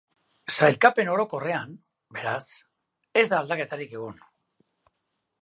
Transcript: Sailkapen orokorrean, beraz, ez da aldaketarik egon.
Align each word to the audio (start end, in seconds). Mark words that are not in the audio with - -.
Sailkapen 0.53 1.11
orokorrean, 1.15 1.75
beraz, 2.17 2.41
ez 3.23 3.27
da 3.35 3.39
aldaketarik 3.43 3.95
egon. 4.01 4.19